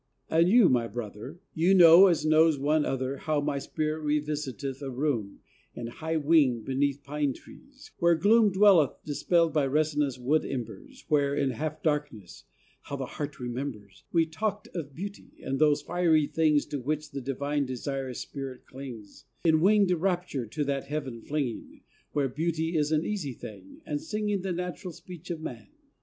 [0.31, 4.89] And you, my Brother, You know, as knows one other, How my spirit revisiteth a
[4.89, 5.41] room
[5.75, 11.05] In a high wing, beneath pine trees, where gloom Dwelleth, dispelled by resinous wood embers,
[11.07, 12.45] Where, in half darkness...
[12.81, 14.03] How the heart remembers...
[14.11, 19.25] We talked of beauty, and those fiery things To which the divine desirous spirit clings,
[19.45, 21.81] In a wing’d rapture to that heaven flinging,
[22.13, 25.67] Where beauty is an easy thing, and singing The natural speech of man.